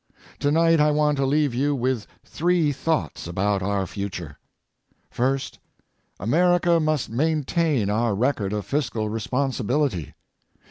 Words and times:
Tonight 0.39 0.79
I 0.79 0.89
want 0.89 1.19
to 1.19 1.27
leave 1.27 1.53
you 1.53 1.75
with 1.75 2.07
three 2.25 2.71
thoughts 2.71 3.27
about 3.27 3.61
our 3.61 3.85
future. 3.85 4.39
First, 5.11 5.59
America 6.19 6.79
must 6.79 7.11
maintain 7.11 7.87
our 7.91 8.15
record 8.15 8.51
of 8.51 8.65
fiscal 8.65 9.09
responsibility. 9.09 10.15